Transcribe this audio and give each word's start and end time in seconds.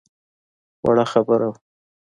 وړه 0.83 1.05
خبره 1.11 1.47
وه. 1.51 1.57